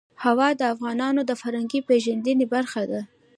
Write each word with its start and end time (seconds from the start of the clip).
هوا 0.23 0.49
د 0.59 0.61
افغانانو 0.73 1.21
د 1.25 1.31
فرهنګي 1.41 1.79
پیژندنې 1.87 2.45
برخه 2.53 2.81
ده. 2.91 3.01